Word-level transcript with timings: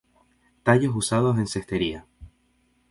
Tallos 0.63 0.95
usados 0.95 1.37
en 1.37 1.45
cestería. 1.45 2.07